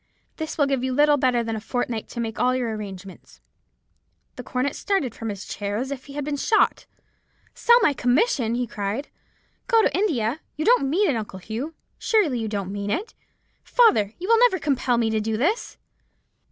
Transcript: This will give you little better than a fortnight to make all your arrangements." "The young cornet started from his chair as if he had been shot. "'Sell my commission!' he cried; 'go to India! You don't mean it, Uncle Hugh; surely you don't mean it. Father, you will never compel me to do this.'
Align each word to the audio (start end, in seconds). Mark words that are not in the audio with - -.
This 0.37 0.57
will 0.57 0.65
give 0.65 0.83
you 0.83 0.93
little 0.93 1.17
better 1.17 1.43
than 1.43 1.55
a 1.55 1.61
fortnight 1.61 2.09
to 2.09 2.19
make 2.19 2.39
all 2.39 2.55
your 2.55 2.73
arrangements." 2.75 3.39
"The 4.35 4.41
young 4.41 4.45
cornet 4.51 4.75
started 4.75 5.13
from 5.13 5.29
his 5.29 5.45
chair 5.45 5.77
as 5.77 5.91
if 5.91 6.05
he 6.05 6.13
had 6.13 6.25
been 6.25 6.37
shot. 6.37 6.87
"'Sell 7.53 7.79
my 7.81 7.93
commission!' 7.93 8.55
he 8.55 8.65
cried; 8.65 9.09
'go 9.67 9.83
to 9.83 9.95
India! 9.95 10.39
You 10.55 10.65
don't 10.65 10.89
mean 10.89 11.07
it, 11.11 11.15
Uncle 11.15 11.37
Hugh; 11.37 11.75
surely 11.99 12.39
you 12.39 12.47
don't 12.47 12.71
mean 12.71 12.89
it. 12.89 13.13
Father, 13.63 14.15
you 14.17 14.27
will 14.27 14.39
never 14.39 14.57
compel 14.57 14.97
me 14.97 15.11
to 15.11 15.19
do 15.21 15.37
this.' 15.37 15.77